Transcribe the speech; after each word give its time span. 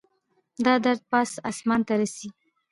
دا 0.65 0.73
درد 0.83 1.01
پاس 1.11 1.31
اسمان 1.51 1.81
ته 1.87 1.93
رسي 2.01 2.27